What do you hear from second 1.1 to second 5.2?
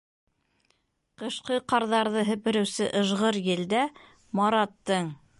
Ҡышҡы ҡарҙарҙы һепертеүсе ыжғыр елдә Мараттың: